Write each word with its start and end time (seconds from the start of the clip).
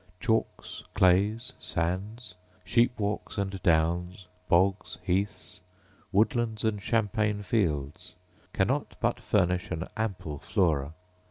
Chalks, 0.19 0.83
clays, 0.95 1.53
sands, 1.59 2.33
sheep 2.63 2.97
walks 2.99 3.37
and 3.37 3.61
downs, 3.61 4.25
bogs, 4.49 4.97
heaths, 5.05 5.59
woodlands, 6.11 6.63
and 6.63 6.81
champaign 6.81 7.43
fields, 7.43 8.15
cannot 8.51 8.95
but 8.99 9.19
furnish 9.19 9.69
an 9.69 9.83
ample 9.95 10.39
flora. 10.39 10.93